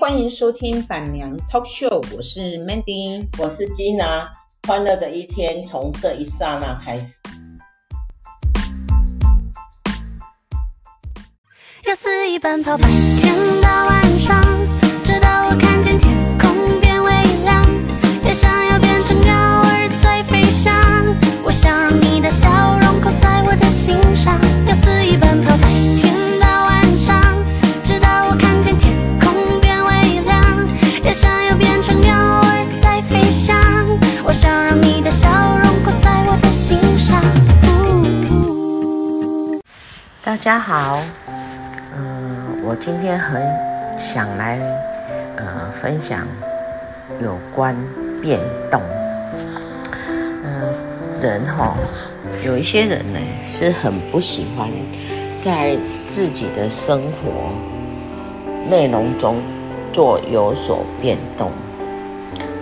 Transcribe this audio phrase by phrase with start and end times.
[0.00, 4.30] 欢迎收听板娘 Talk Show，我是 Mandy，我是 Gina，
[4.66, 7.16] 欢乐的一天从这一刹那开始。
[11.84, 14.42] 要肆意奔跑，白天到晚上，
[15.04, 16.09] 直到我看见天
[40.40, 41.02] 家好，
[41.94, 43.42] 嗯，我今天很
[43.98, 44.58] 想来，
[45.36, 46.26] 呃，分享
[47.18, 47.76] 有关
[48.22, 48.40] 变
[48.70, 48.80] 动。
[50.42, 50.72] 嗯、
[51.20, 51.74] 人哈，
[52.42, 54.66] 有一些人呢是很不喜欢
[55.42, 55.76] 在
[56.06, 57.52] 自己的生活
[58.66, 59.42] 内容中
[59.92, 61.50] 做有所变动，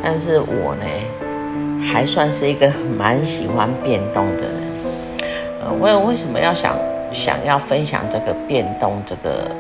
[0.03, 4.53] 但是我呢，还算是一个蛮喜欢变动的人。
[5.65, 6.77] 呃，我为什么要想？
[7.13, 9.51] 想要分享这个变动这个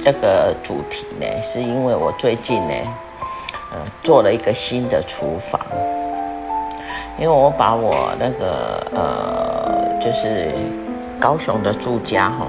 [0.00, 2.74] 这个主题呢，是因为我最近呢，
[3.72, 5.60] 呃，做了一个新的厨房，
[7.18, 10.52] 因为我把我那个呃，就是
[11.20, 12.46] 高雄的住家哈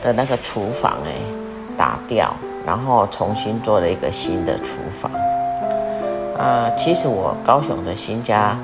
[0.00, 1.12] 的那个厨房哎
[1.76, 2.34] 打掉，
[2.66, 5.10] 然后重新做了一个新的厨房。
[6.38, 8.56] 啊、其实我高雄的新家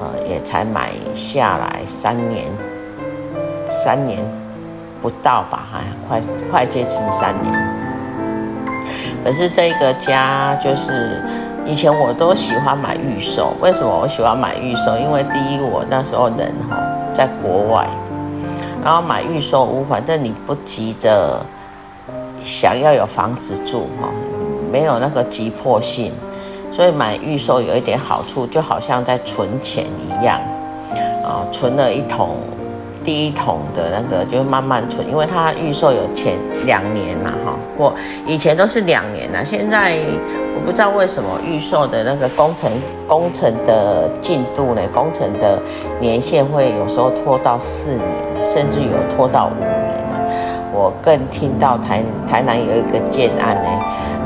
[0.00, 2.46] 呃也才买下来三年。
[3.70, 4.18] 三年
[5.00, 7.54] 不到吧，还快快接近三年。
[9.24, 11.22] 可是这个家就是
[11.64, 13.54] 以前我都喜欢买预售。
[13.60, 14.98] 为什么我喜欢买预售？
[14.98, 16.76] 因为第一，我那时候人哈
[17.14, 17.86] 在国外，
[18.82, 21.44] 然后买预售屋，反正你不急着
[22.42, 24.08] 想要有房子住哈，
[24.72, 26.12] 没有那个急迫性，
[26.72, 30.40] 所以买预售有一点好处，就好像在存钱一样
[31.22, 32.36] 啊，存了一桶。
[33.02, 36.34] 第一桶的那个就慢慢存，因为它预售有前
[36.66, 37.94] 两年嘛，哈，我
[38.26, 39.96] 以前都是两年了，现在
[40.54, 42.70] 我不知道为什么预售的那个工程
[43.06, 45.58] 工程的进度呢，工程的
[45.98, 49.70] 年限会有时候拖到四年，甚至有拖到五年
[50.10, 50.20] 了。
[50.72, 53.70] 我更听到台台南有一个建案呢，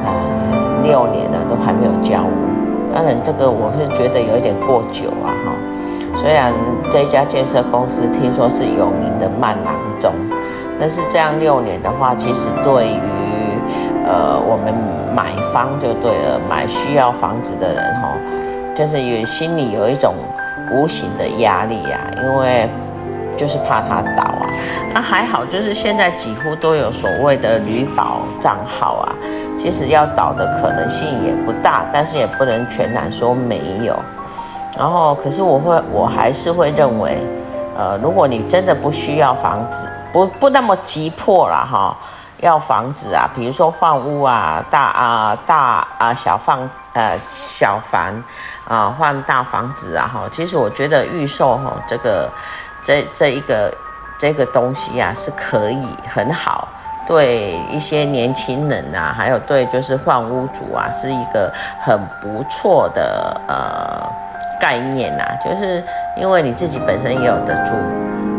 [0.05, 5.53] 呃，六年了都还没有交屋，当然这个我是觉得有一点过久啊，哈。
[6.17, 6.53] 虽然
[6.91, 10.13] 这家建设公司听说是有名的慢郎中，
[10.81, 13.01] 但是这样六年的话，其实对于
[14.07, 14.75] 呃我们
[15.15, 18.09] 买方就对了，买需要房子的人哈，
[18.75, 20.15] 就是有心里有一种
[20.73, 22.69] 无形的压力呀、啊，因为
[23.37, 24.47] 就是怕它倒啊。
[24.95, 29.13] 那还好，就是现在几乎都有所谓的履保账号啊，
[29.59, 33.99] 其实要倒的可能性也不大，但是也不能全然说没有。
[34.77, 37.23] 然后，可是我会，我还是会认为，
[37.77, 41.97] 呃，如果你真的不需要房子，不不那么急迫了哈，
[42.39, 48.13] 要房子啊，比如说换屋啊，大啊大啊小房呃小房
[48.67, 52.29] 啊换大房子啊哈，其实我觉得预售哈这个
[52.83, 53.73] 这这一个
[54.19, 56.67] 这个东西啊是可以很好，
[57.07, 64.24] 对一些年轻人啊，还有对就是换屋主啊，是一个很不错的呃。
[64.59, 65.83] 概念呐、啊，就是
[66.17, 67.73] 因为你自己本身也有得住，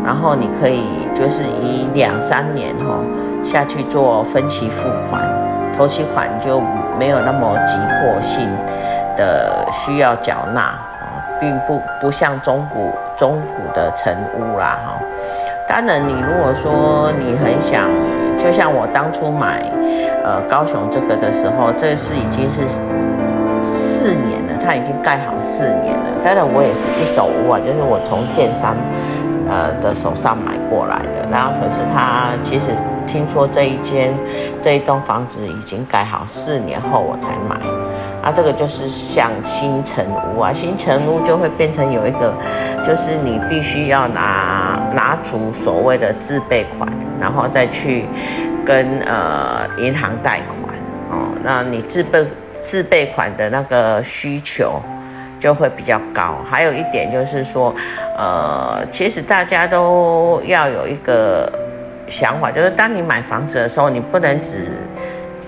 [0.04, 0.82] 然后你可以
[1.14, 2.98] 就是以两三年哈
[3.44, 5.22] 下去做分期付款，
[5.76, 6.60] 头期款就
[6.98, 8.48] 没有那么急迫性
[9.16, 15.00] 的需要缴纳啊，并不不像中古中古的成屋啦哈。
[15.68, 17.88] 当然，你如果说你很想，
[18.38, 19.64] 就像我当初买
[20.24, 22.68] 呃高雄这个的时候，这是已经是
[23.62, 24.35] 四年。
[24.66, 28.74] 它已经盖好四年了，当然我也是一手屋啊，就是我从建商
[29.48, 31.28] 呃的手上买过来的。
[31.30, 32.72] 然后可是他其实
[33.06, 34.12] 听说这一间
[34.60, 37.56] 这一栋房子已经盖好四年后我才买，
[38.22, 40.04] 啊，这个就是像新城
[40.34, 42.34] 屋啊，新城屋就会变成有一个，
[42.84, 46.88] 就是你必须要拿拿出所谓的自备款，
[47.20, 48.06] 然后再去
[48.64, 50.74] 跟呃银行贷款
[51.10, 52.26] 哦，那你自备。
[52.66, 54.82] 自备款的那个需求
[55.38, 57.72] 就会比较高，还有一点就是说，
[58.18, 61.48] 呃，其实大家都要有一个
[62.08, 64.66] 想法，就是当你买房子的时候，你不能只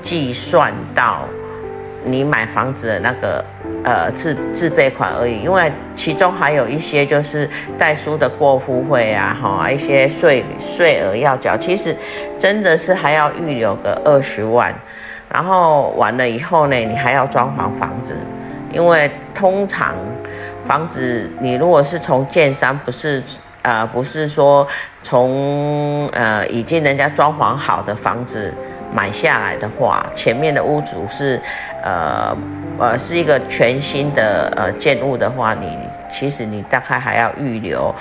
[0.00, 1.24] 计算到
[2.04, 3.44] 你买房子的那个
[3.82, 11.96] 呃自自备款而已，因为其中还有一些就是代书的过户费啊，哈，一些税税额要缴，其实
[12.38, 14.72] 真的是还要预留个二十万。
[15.30, 18.16] 然后完了以后呢，你还要装潢房子，
[18.72, 19.94] 因为通常
[20.66, 23.22] 房子你如果是从建商，不是
[23.62, 24.66] 呃不是说
[25.02, 28.52] 从呃已经人家装潢好的房子
[28.92, 31.40] 买下来的话，前面的屋主是
[31.82, 32.36] 呃
[32.78, 35.78] 呃是一个全新的呃建物的话，你
[36.10, 37.94] 其实你大概还要预留。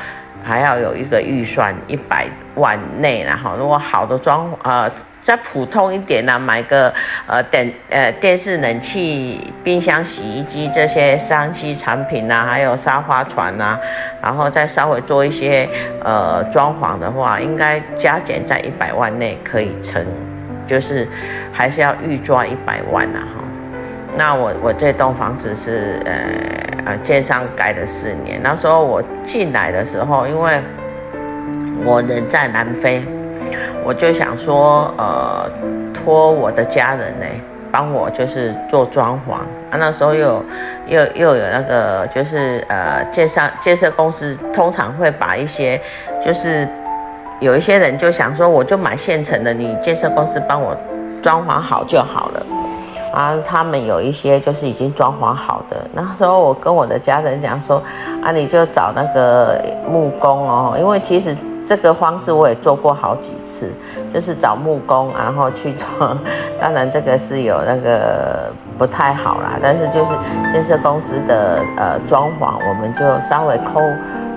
[0.47, 4.89] 还要有一个预算一百万内，然后如果好的装呃
[5.19, 6.93] 再普通一点呢、买个
[7.27, 13.77] 呃电呃电视、冷气、冰箱、洗衣机这些三 C 产品啊，还有沙发床啊，
[14.21, 15.67] 然后再稍微做一些
[16.01, 20.01] 呃装潢的话，应该加减在一百万内可以成，
[20.65, 21.05] 就是
[21.51, 23.43] 还是要预抓一百万呐、啊、哈。
[24.17, 26.13] 那我我这栋房子是呃
[26.87, 30.59] 呃建商盖了四年，那时候我进来的时候，因为
[31.85, 33.03] 我人在南非，
[33.85, 35.47] 我就想说呃
[35.93, 37.25] 托我的家人呢
[37.71, 39.33] 帮我就是做装潢
[39.69, 40.43] 啊，那时候又
[40.87, 45.79] 又又有那个就是呃建商建设公司通常会把一些
[46.25, 46.67] 就是
[47.39, 50.75] 有一些人就想说我就买现成的，你建设公司帮我
[51.21, 52.43] 装潢好就好了。
[53.17, 55.75] 啊，他们有一些就是已经装潢好的。
[55.91, 57.81] 那时候我跟我的家人讲说，
[58.21, 59.59] 啊，你就找那个
[59.89, 61.35] 木工哦，因为其实
[61.65, 63.73] 这个方式我也做过好几次，
[64.13, 66.15] 就是找木工，然后去装。
[66.61, 70.13] 当然这个是有那个不太好啦，但是就是
[70.51, 73.81] 建设公司的呃装潢，我们就稍微抠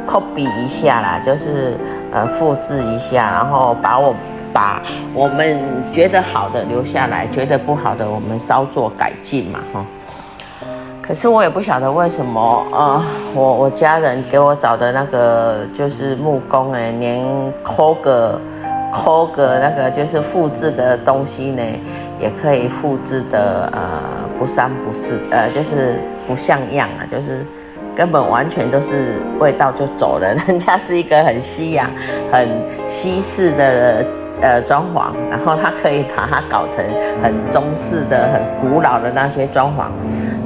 [0.07, 1.77] copy 一下啦，就是
[2.15, 4.15] 呃复制一下，然后把我。
[4.53, 4.83] 把
[5.15, 5.59] 我们
[5.93, 9.85] 觉得好的留下来，觉得不好的我们稍作改进嘛，哈。
[11.03, 13.03] 可是我也不晓得为什么，呃，
[13.35, 17.27] 我我家人给我找的那个就是木工哎，连
[17.63, 18.41] 抠个
[18.93, 21.63] 抠个那个就是复制的东西呢，
[22.21, 23.81] 也可以复制的呃
[24.39, 27.45] 不三不四，呃就是不像样啊，就是。
[27.95, 31.91] 根本完全都是味道就走了，人家是一个很西洋、
[32.33, 32.49] 很
[32.87, 34.05] 西式的
[34.41, 36.85] 呃装潢，然后他可以把它搞成
[37.23, 39.87] 很中式的、很古老的那些装潢，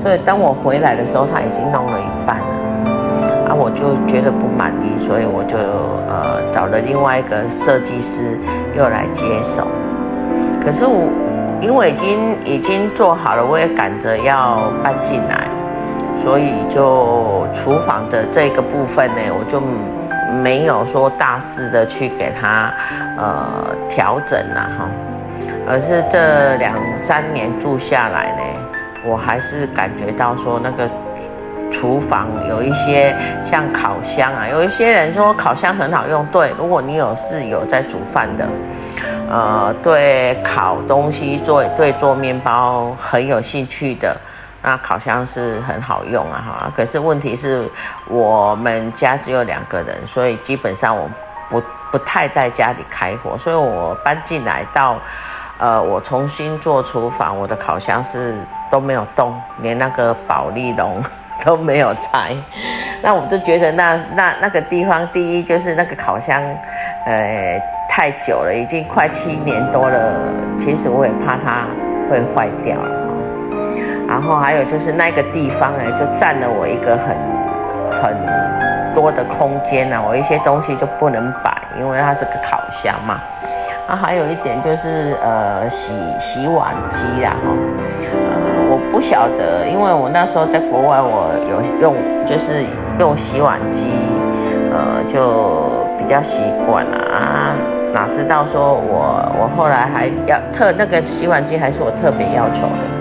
[0.01, 5.57] 所以当我回来的时候，他已经弄了一半了，啊，我就觉得不满意，所以我就
[6.09, 8.39] 呃找了另外一个设计师
[8.77, 9.67] 又来接手，
[10.65, 11.09] 可是我
[11.61, 15.47] 因为已经已经做好了，我也赶着要搬进来。
[16.25, 19.61] 所以就厨房的这个部分呢，我就
[20.43, 22.73] 没有说大肆的去给它
[23.19, 24.89] 呃调整了哈，
[25.69, 28.43] 而是这两三年住下来呢，
[29.05, 30.89] 我还是感觉到说那个
[31.71, 38.49] 厨房有一些像烤箱啊，有一些人说烤箱很好用，对，如果你有室友在煮饭的，
[39.31, 44.17] 呃，对烤东西做对做面包很有兴趣的。
[44.67, 46.73] 那烤箱是很好用啊，哈！
[46.75, 47.69] 可是问题是
[48.09, 51.07] 我们家只有两个人，所以基本上我
[51.51, 51.63] 不
[51.93, 54.97] 不太在家里开火，所以我搬进来到，
[55.59, 58.35] 呃，我重新做厨房，我的烤箱是
[58.71, 61.03] 都没有动，连那个保丽龙
[61.45, 62.35] 都没有拆。
[63.03, 66.43] 那我就觉得那那那个地方，第一就是那个烤箱，
[67.05, 71.67] 呃，太久了，已经快七年多了，其实我也怕它
[72.11, 73.04] 会坏掉了。
[74.07, 77.17] 然后还有就是那个地方哎，就占了我一个很
[77.91, 78.17] 很
[78.95, 83.21] 多的空间呐、啊，我一些东西就不能摆，因为它是个烤箱嘛。
[83.87, 87.53] 啊，还有一点就是呃洗洗碗机啦哈，
[88.31, 91.95] 呃我不晓得，因为我那时候在国外，我有用
[92.27, 92.65] 就是
[92.99, 93.87] 用洗碗机，
[94.73, 97.53] 呃就比较习惯了啊，
[97.93, 102.94] 哪知道说我我后来还要特那个洗碗机还是我特别要求的。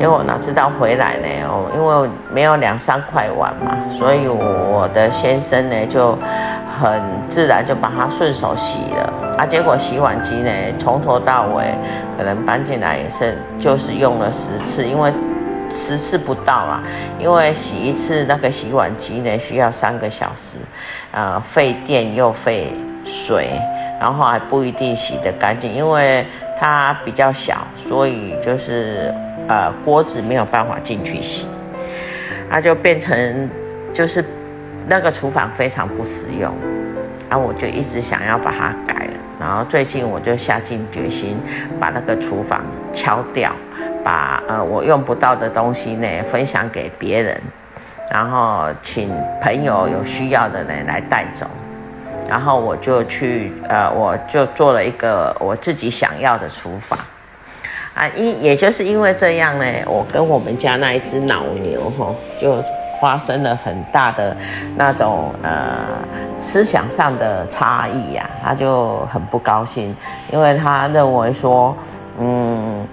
[0.00, 1.28] 结果哪知道回来呢？
[1.46, 6.18] 哦，因为没有两三块碗嘛，所以我的先生呢就
[6.80, 9.44] 很自然就把它顺手洗了啊。
[9.44, 11.66] 结果洗碗机呢从头到尾
[12.16, 15.12] 可能搬进来也是就是用了十次，因为
[15.70, 16.82] 十次不到啊。
[17.18, 20.56] 因为洗一次那个洗碗机呢需要三个小时，
[21.12, 22.72] 呃，费电又费
[23.04, 23.50] 水，
[24.00, 26.24] 然后还不一定洗得干净，因为
[26.58, 29.14] 它比较小，所以就是。
[29.50, 31.44] 呃，锅子没有办法进去洗，
[32.48, 33.50] 那就变成
[33.92, 34.24] 就是
[34.86, 36.54] 那个厨房非常不实用，
[37.28, 41.36] 然后我就一直想要把它改了，然后最近我就下定决心
[41.80, 43.50] 把那个厨房敲掉，
[44.04, 47.36] 把呃我用不到的东西呢分享给别人，
[48.08, 49.10] 然后请
[49.42, 51.44] 朋友有需要的人来带走，
[52.28, 56.96] 然后我就去呃我就做了一个我自己想要的厨房。
[57.94, 62.62] 啊，因也就是因为这样呢，我跟我们家那一只老牛吼，就
[63.00, 64.36] 发生了很大的
[64.76, 65.52] 那种呃
[66.38, 69.94] 思想上的差异呀，他就很不高兴，
[70.32, 71.74] 因为他认为说，
[72.18, 72.86] 嗯，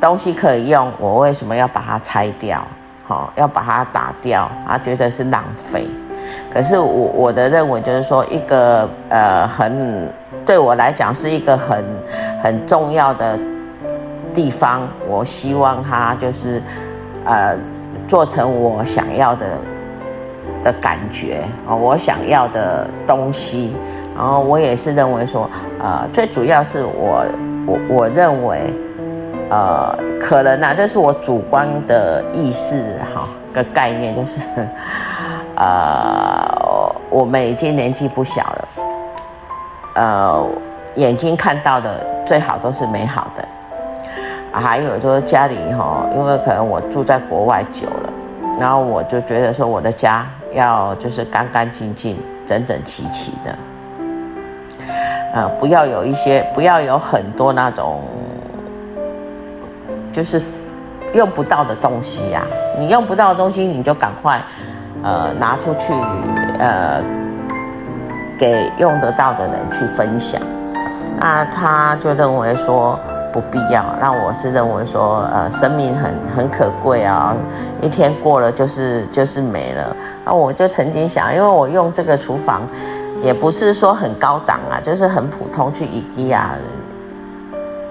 [0.00, 2.66] 东西可以用，我为什么要把它拆掉？
[3.06, 5.86] 好，要把它打掉，他觉得是浪费。
[6.52, 10.12] 可是我我的认为就是说，一个呃很
[10.44, 11.84] 对我来讲是一个很
[12.42, 13.38] 很重要的
[14.36, 16.62] 地方，我希望它就是
[17.24, 17.56] 呃
[18.06, 19.46] 做成我想要的
[20.62, 23.74] 的感觉哦，我想要的东西。
[24.14, 25.50] 然后我也是认为说，
[25.80, 27.24] 呃，最主要是我
[27.66, 28.72] 我我认为，
[29.50, 34.46] 呃，可能啊，这是我主观的意识哈个概念，就是。
[35.58, 38.68] 呃，我们已经年纪不小了，
[39.94, 40.46] 呃，
[40.96, 43.48] 眼睛看到的最好都是美好的，
[44.60, 48.10] 还有就是家里哈，因为可能我住在国外久了，
[48.58, 53.58] 然后我就觉得说我的家要就是干干净净、整整齐齐的，
[55.34, 58.00] 呃，不要有一些，不要有很多那种，
[60.12, 60.40] 就是
[61.14, 64.40] 用不到的东西呀、啊，你用不到的东西，你就赶快。
[65.02, 65.92] 呃，拿出去，
[66.58, 67.00] 呃，
[68.36, 70.40] 给用得到的人去分享。
[71.20, 72.98] 那他就认为说
[73.36, 73.84] 不必要。
[74.00, 77.36] 那我是认为说，呃，生命很很可贵啊，
[77.82, 79.94] 一天过了就是就是没了。
[80.24, 82.62] 那我就曾经想，因为我用这个厨房，
[83.22, 86.38] 也不是说很高档啊，就是很普通，去 IKEA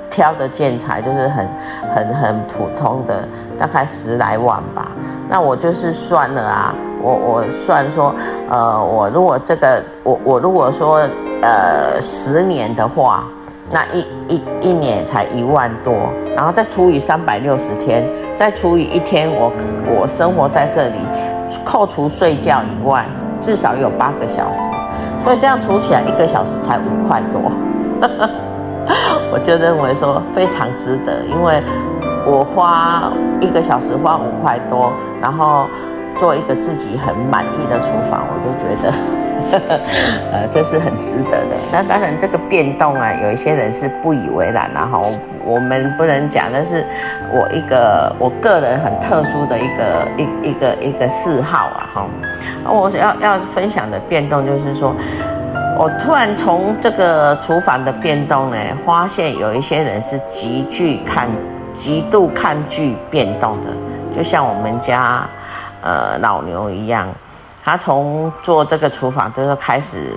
[0.09, 1.47] 挑的建材，就是很
[1.93, 3.27] 很很普通的，
[3.59, 4.87] 大概十来万吧。
[5.29, 6.73] 那我就是算了啊。
[7.03, 8.15] 我我算说，
[8.49, 11.07] 呃，我如果这个，我我如果说，
[11.43, 13.25] 呃，十年的话，
[13.75, 15.93] 那一一一年才一万多，
[16.33, 18.01] 然后再除以三百六十天，
[18.33, 19.51] 再除以一天我，
[19.85, 20.99] 我生活在这里，
[21.65, 23.05] 扣除睡觉以外，
[23.41, 24.61] 至少有八个小时，
[25.21, 27.51] 所以这样除起来一个小时才五块多，
[29.29, 31.61] 我就认为说非常值得，因为
[32.25, 35.67] 我花一个小时花五块多，然后。
[36.17, 38.89] 做一个自己很满意的厨房，我就觉得，
[40.31, 41.55] 呃，这是很值得的。
[41.71, 45.11] 那当然，这个变动啊，有一些人是不以为然然后
[45.43, 46.85] 我们不能讲，那是
[47.31, 52.05] 我一个我个人很特殊的一个一一个一个嗜好啊，哈。
[52.65, 54.95] 我要要分享的变动就是说，
[55.77, 61.29] 我突然从这个厨房的变动呢，发现有一些人是极具看
[61.73, 63.67] 极度抗拒变动的，
[64.15, 65.25] 就像我们家。
[65.87, 67.07] 呃，老牛一样，
[67.65, 70.15] 他从做这个厨房就是开始，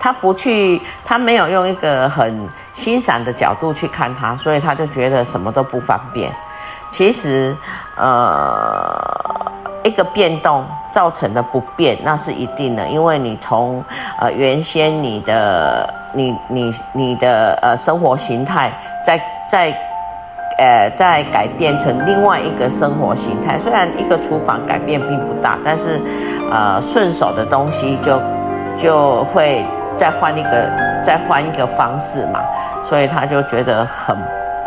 [0.00, 6.34] 他不去，他没有用一个很欣赏的角度去看它，所以他就觉得什么都不方便。
[6.90, 7.56] 其实，
[7.96, 9.00] 呃，
[9.84, 13.84] 一个变动造成的不便，那是一定的，因为你从
[14.20, 19.87] 呃原先你的你你你的呃生活形态在在。
[20.58, 23.58] 呃，再改变成另外一个生活形态。
[23.58, 26.00] 虽然一个厨房改变并不大，但是，
[26.50, 28.20] 呃，顺手的东西就
[28.76, 29.64] 就会
[29.96, 30.70] 再换一个，
[31.02, 32.40] 再换一个方式嘛。
[32.84, 34.16] 所以他就觉得很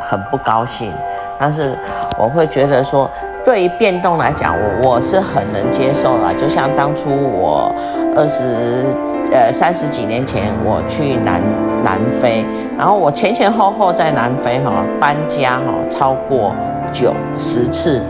[0.10, 0.92] 很不高兴。
[1.38, 1.78] 但是
[2.18, 3.10] 我会觉得说，
[3.44, 6.32] 对于变动来讲，我我是很能接受啦。
[6.40, 7.72] 就像当初我
[8.16, 8.96] 二十。
[9.34, 11.42] 呃，三十几年前我去南
[11.84, 12.46] 南非，
[12.78, 16.54] 然后我前前后后在南非哈搬家哈超过
[16.92, 18.02] 九十次，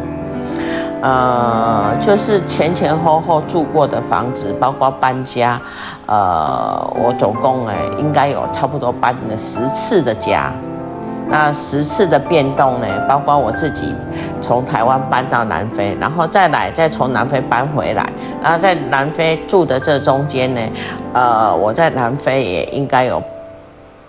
[1.01, 5.59] 呃，就是前前后后住过的房子，包括搬家，
[6.05, 10.51] 呃，我总共哎应该有差不多搬了十次的家。
[11.29, 13.95] 那十次的变动呢，包括我自己
[14.41, 18.05] 从台湾搬到南非，然后再来再从南非搬回来，
[18.43, 20.61] 然后在南非住的这中间呢，
[21.13, 23.23] 呃，我在南非也应该有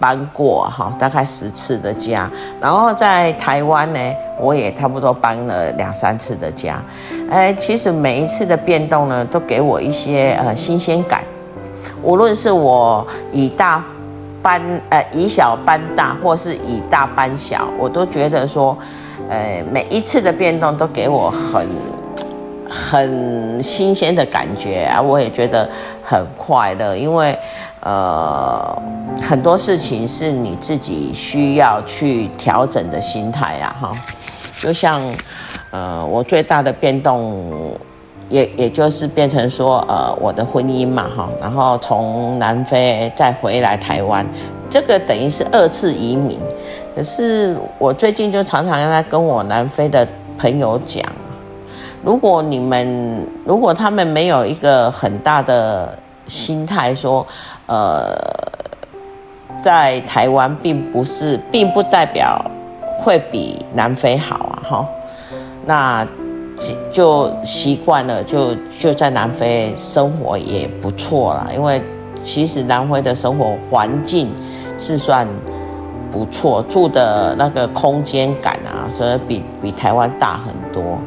[0.02, 2.28] 搬过哈，大概十次的家，
[2.61, 4.00] 然后在台湾呢，
[4.40, 6.82] 我也差不多搬了两三次的家，
[7.30, 11.23] 哎，其实每一次的变动呢，都给我一些呃新鲜感，
[12.02, 13.80] 无论是我以大。
[14.42, 18.76] 搬呃以小搬大，或是以大搬小，我都觉得说，
[19.28, 21.64] 呃每一次的变动都给我很
[22.68, 25.71] 很新鲜的感觉啊，我也觉得
[26.02, 27.38] 很快乐，因为
[27.83, 28.83] 呃
[29.23, 33.93] 很多事情是你自己需要去调整的心态啊哈，
[34.61, 35.01] 就像
[35.71, 37.77] 呃我最大的变动。
[38.29, 44.25] 也也就是变成说，呃，我的婚姻嘛，哈，然后从南非再回来台湾，
[44.71, 46.41] 这个等于是二次移民。
[46.97, 50.09] 可是我最近就常常在跟我南非的
[50.39, 51.05] 朋友讲，
[52.03, 57.26] 如果你们如果他们没有一个很大的心态说，
[57.67, 58.14] 呃，
[59.61, 62.41] 在台湾并不是，并不代表
[63.00, 64.88] 会比南非好啊，哈，
[65.67, 66.07] 那
[66.93, 71.83] 就习惯了，就就在南非生活也不错啦，因为
[72.23, 74.31] 其实南非的生活环境
[74.79, 75.26] 是算
[76.11, 80.99] 不错，住的那个空间感啊，所以比比台湾大很多。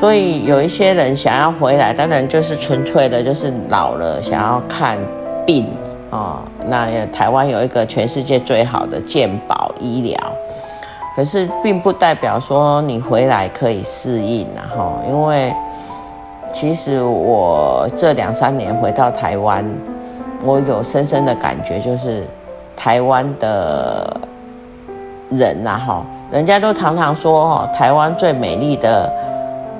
[0.00, 4.98] 所以有一些人想要回来，当然就是纯粹的，就是老了想要看
[5.46, 5.66] 病、
[6.10, 6.40] 哦。
[6.66, 10.32] 那台湾有一个全世界最好的健保医疗，
[11.16, 14.98] 可是并不代表说你回来可以适应啊后。
[15.08, 15.54] 因为
[16.52, 19.64] 其实我这两三年回到台湾，
[20.42, 22.24] 我有深深的感觉，就是
[22.76, 24.20] 台湾的
[25.30, 29.10] 人呐哈，人家都常常说哈，台湾最美丽的。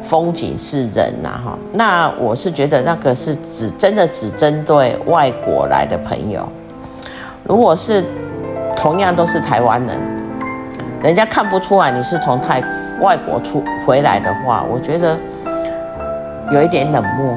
[0.05, 6.47] 风景是人呐，哈，那我是觉得那个是只真的只针对外国来的朋友。
[7.45, 8.05] 如果是
[8.77, 9.99] 同样都是台湾人，
[11.03, 12.63] 人家看不出来你是从泰
[13.01, 15.19] 外国出回来的话，我觉得
[16.53, 17.37] 有一点冷漠。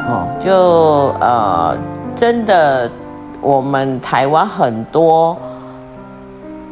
[0.00, 1.76] 哦，就呃，
[2.16, 2.90] 真的，
[3.40, 5.36] 我们台湾很多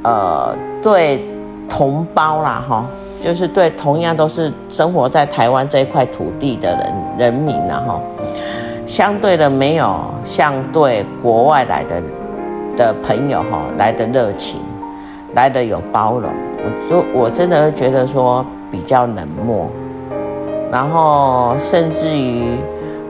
[0.05, 1.29] 呃对
[1.69, 2.85] 同胞啦，哈。
[3.27, 8.01] 就是对同样都是生活在台湾这一块土地的人人民然后，
[8.87, 12.01] 相对的没有像对国外来的
[12.77, 14.61] 的朋友哈来的热情，
[15.35, 19.69] 来的有包容，我就我真的觉得说比较冷漠，
[20.71, 22.57] 然后甚至于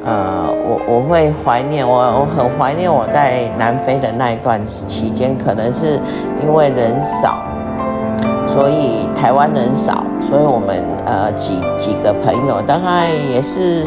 [0.03, 6.01] 呃我我会怀念我我很怀念我在南非的那一段期间，可能是
[6.43, 7.43] 因为人少。
[8.47, 13.85] 所以台湾人少，所以我们呃几几个朋友，大概也是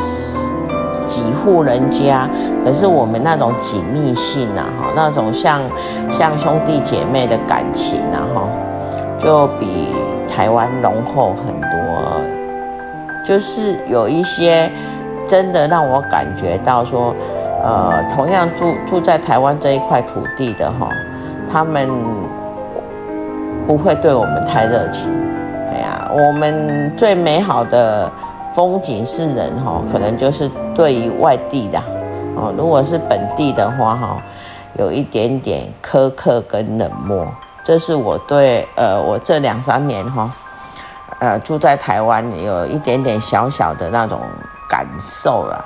[1.06, 2.30] 几户人家，
[2.64, 5.62] 可是我们那种紧密性啊，哈，那种像
[6.10, 8.48] 像兄弟姐妹的感情啊，哈，
[9.20, 9.90] 就比
[10.28, 11.70] 台湾浓厚很多。
[13.26, 14.72] 就是有一些
[15.28, 17.14] 真的让我感觉到说，
[17.64, 20.90] 呃，同样住住在台湾这一块土地的哈，
[21.52, 21.90] 他们。
[23.68, 25.12] 不会对我们太热情，
[26.12, 28.12] 我们最美好的
[28.54, 31.80] 风景是人哈，可能就是对于外地的
[32.36, 34.22] 哦，如果是本地的话哈，
[34.78, 37.28] 有一点点苛刻跟冷漠，
[37.64, 40.32] 这是我对呃我这两三年哈，
[41.20, 44.20] 呃住在台湾有一点点小小的那种
[44.68, 45.64] 感受了，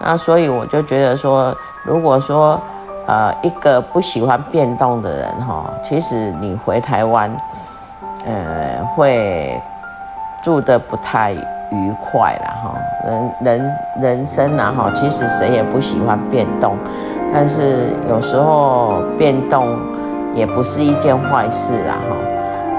[0.00, 2.60] 那所以我就觉得说，如果说。
[3.08, 7.30] 呃，一个不喜欢变动的人哈，其实你回台湾，
[8.24, 9.62] 呃，会
[10.46, 12.72] 住的不太愉快了哈。
[13.04, 16.76] 人人人生啊哈，其实谁也不喜欢变动，
[17.34, 19.76] 但是有时候变动
[20.32, 22.16] 也不是一件坏事啊哈。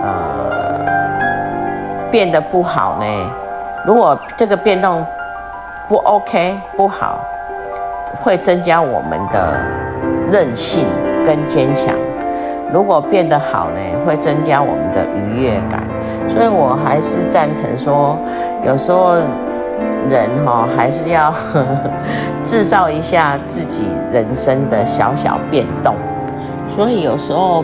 [0.06, 0.80] 呃，
[2.10, 3.06] 变得不好呢，
[3.86, 5.06] 如果这个变动
[5.90, 7.20] 不 OK 不好，
[8.24, 9.54] 会增加我们的。
[10.30, 10.86] 韧性
[11.26, 11.96] 跟坚强，
[12.74, 15.82] 如果变得好呢，会增加我们的愉悦感。
[16.30, 18.18] 所以我还是赞成说，
[18.66, 19.16] 有时候
[20.10, 21.90] 人哈还是要呵呵
[22.44, 25.96] 制造一下自己人生的小小变动。
[26.76, 27.64] 所以有时候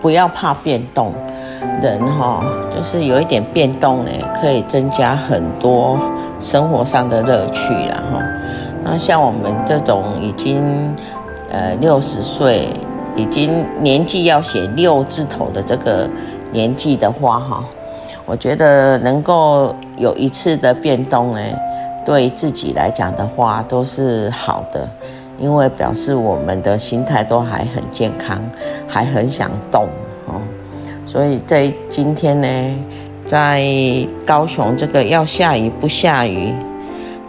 [0.00, 1.12] 不要怕变动，
[1.82, 2.42] 人哈
[2.74, 4.10] 就是有一点变动呢，
[4.40, 5.98] 可以增加很多
[6.40, 8.22] 生活上的乐趣啦哈。
[8.84, 10.94] 那像我们这种已经。
[11.50, 12.68] 呃，六十岁
[13.14, 16.10] 已经年纪要写六字头的这个
[16.54, 17.64] 年纪的话，哈，
[18.24, 21.40] 我觉得能够有一次的变动呢，
[22.06, 24.88] 对自己来讲的话都是好的，
[25.38, 28.40] 因为表示我们的心态都还很健康，
[28.86, 29.88] 还很想动
[30.26, 30.40] 哦。
[31.04, 32.48] 所以在今天呢，
[33.26, 33.62] 在
[34.24, 36.54] 高雄这个要下雨不下雨。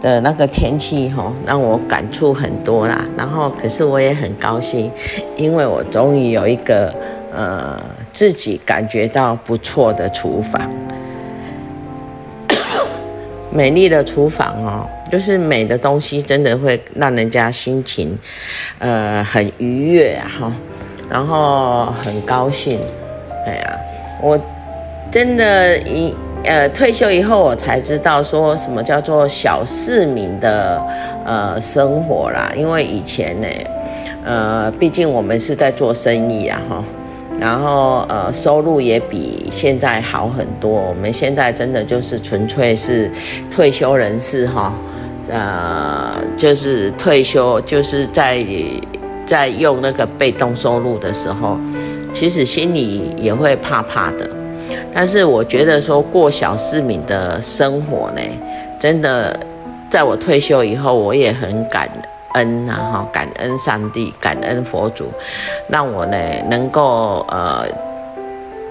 [0.02, 3.02] 的那个天气哈，让我感触很多啦。
[3.16, 4.90] 然后，可是我也很高兴，
[5.36, 6.94] 因为我终于有一个
[7.34, 7.82] 呃
[8.16, 10.72] 自己感觉到不错的厨房，
[13.52, 18.18] 美丽的厨房哦，就是美的东西真的会让人家心情
[18.78, 20.50] 呃很愉悦哈，
[21.10, 22.80] 然后很高兴。
[23.46, 23.78] 哎呀，
[24.22, 24.40] 我
[25.10, 26.14] 真的一。
[26.44, 30.80] 呃退休以后，我才知道说什么叫做小市民的
[31.24, 32.52] 呃生活啦。
[32.54, 33.48] 因为以前呢，
[34.24, 36.84] 呃，毕竟我们是在做生意啊，哈，
[37.38, 40.70] 然后呃收入也比现在好很多。
[40.70, 43.10] 我们现在真的就是纯粹是
[43.50, 44.72] 退休人士哈，
[45.28, 48.44] 呃，就是退休就是在
[49.26, 51.58] 在用那个被动收入的时候，
[52.12, 54.28] 其实心里也会怕怕的。
[54.92, 58.22] 但是我觉得说过小市民的生活呢，
[58.78, 59.38] 真的，
[59.90, 61.88] 在我退休以后，我也很感
[62.36, 65.12] 恩啊，哈，感恩上帝，感恩佛祖，
[65.68, 66.16] 让我呢
[66.48, 67.66] 能够呃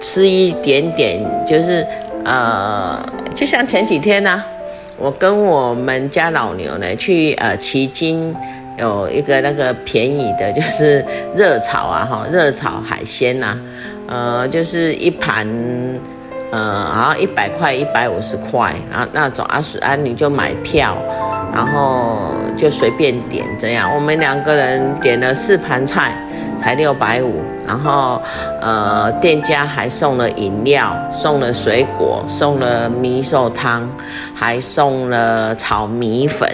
[0.00, 1.86] 吃一点点，就是
[2.24, 2.98] 呃，
[3.34, 4.42] 就像前几天呢、
[4.96, 8.34] 我跟我们家老牛呢去呃旗津
[8.78, 13.60] 有一个那个便宜的，就是热炒啊，哈，热炒海鲜呐、啊。
[14.08, 15.44] 呃，就是一盘，
[16.52, 20.96] 呃，好像一百块、一百五十块，然后那种啊，啊，你就买票，
[21.56, 22.18] 然后
[22.54, 23.90] 就随便点这样。
[23.94, 26.14] 我们两个人点了四盘菜，
[26.60, 28.20] 才六百五，然后
[28.60, 33.88] 呃，店家还送了饮料，送了水果，送了米寿汤，
[34.34, 36.46] 还送了炒米粉。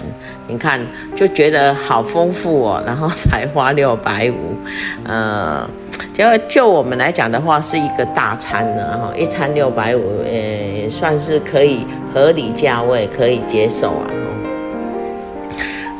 [0.47, 0.79] 你看，
[1.17, 4.55] 就觉得好丰富哦，然后才花六百五，
[5.05, 5.67] 呃。
[6.13, 14.05] 就就我们来讲的话，是一个大餐呢哈，一餐六百五，呃，算是可以合理价位，可以接受啊。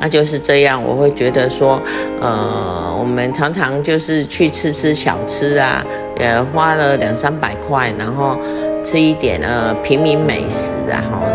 [0.04, 1.82] 那就是这样，我会觉得说，
[2.20, 5.82] 呃，我们常常就是去吃吃小吃啊，
[6.20, 8.38] 也，花了两三百块，然后
[8.84, 11.26] 吃一点呃平民美食啊，然后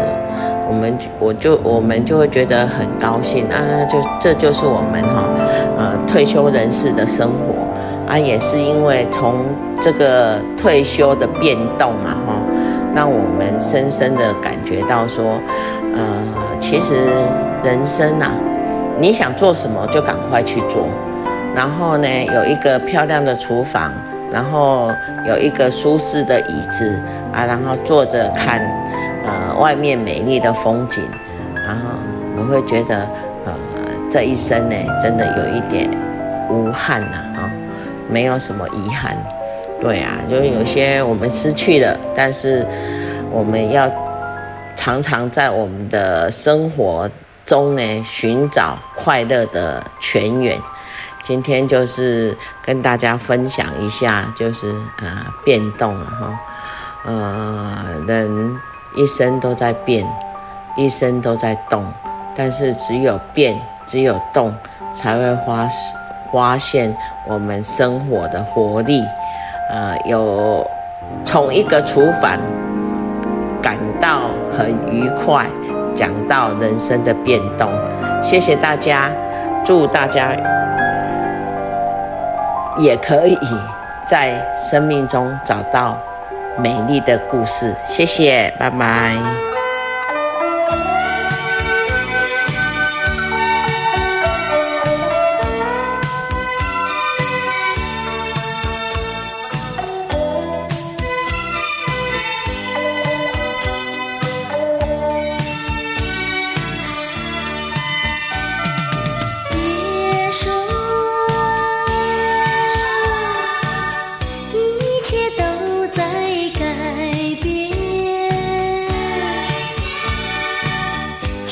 [0.68, 5.24] 我们我就我们就会觉得很高兴啊，那就这就是我们哈，
[5.78, 7.66] 呃，退休人士的生活。
[8.06, 9.46] 啊，也是因为从
[9.80, 12.34] 这个退休的变动嘛，哈，
[12.94, 15.40] 让我们深深的感觉到说，
[15.94, 16.02] 呃，
[16.58, 16.94] 其实
[17.62, 18.32] 人生啊，
[18.98, 20.88] 你想做什么就赶快去做，
[21.54, 23.92] 然后呢，有一个漂亮的厨房，
[24.32, 24.90] 然后
[25.24, 26.98] 有一个舒适的椅子
[27.32, 28.60] 啊，然后坐着看，
[29.24, 31.02] 呃，外面美丽的风景，
[31.54, 31.82] 然后
[32.36, 33.06] 我会觉得，
[33.46, 33.52] 呃，
[34.10, 35.88] 这一生呢，真的有一点
[36.50, 37.50] 无憾呐，啊。
[38.10, 39.14] 没有什么遗憾，
[39.82, 42.66] 对啊，就有些我们失去了，但是
[43.30, 43.86] 我们要
[44.74, 47.06] 常常在我们的生活
[47.48, 50.60] 中呢寻找快乐的泉源。
[51.22, 54.66] 今天就是跟大家分享一下，就是
[54.98, 56.40] 呃变动了哈，
[57.04, 58.56] 呃人
[58.94, 60.06] 一生都在变，
[60.76, 61.90] 一生都在动，
[62.36, 64.54] 但是只有变，只有动，
[64.94, 65.68] 才会发
[66.30, 66.94] 发现
[67.26, 69.02] 我们生活的活力，
[69.70, 70.66] 呃，有
[71.24, 72.38] 从一个厨房
[73.62, 75.46] 感到很愉快，
[75.94, 77.70] 讲到人生的变动。
[78.22, 79.10] 谢谢大家，
[79.64, 80.32] 祝大家
[82.76, 83.38] 也可以
[84.06, 85.96] 在生命中找到
[86.58, 87.74] 美丽的故事。
[87.88, 89.47] 谢谢，拜拜。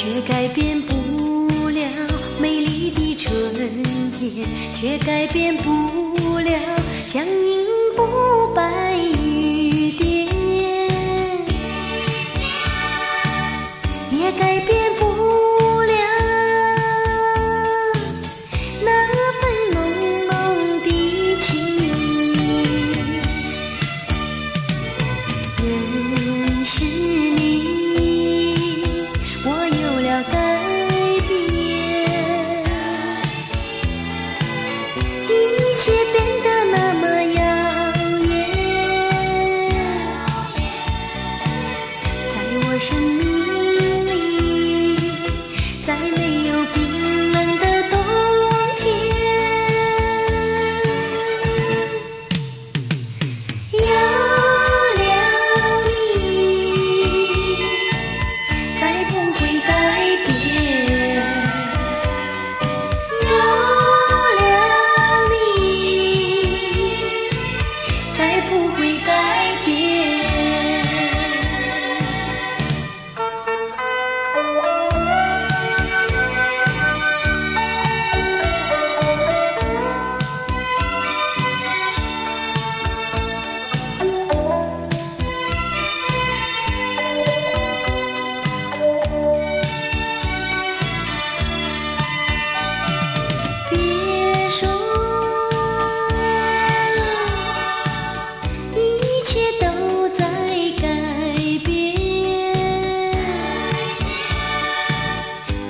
[0.06, 1.82] 却改变不了
[2.40, 3.52] 美丽的春
[4.12, 6.52] 天却改变不了
[7.04, 7.66] 相思
[7.96, 9.15] 不白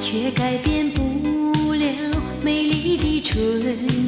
[0.08, 1.88] 却改变不了
[2.40, 3.60] 美丽的春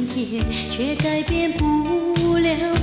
[0.07, 2.73] 天，却改变不了。